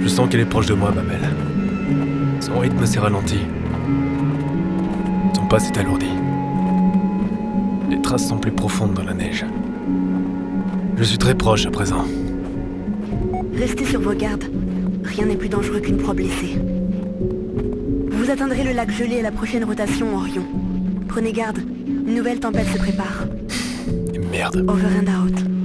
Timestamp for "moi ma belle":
0.74-1.28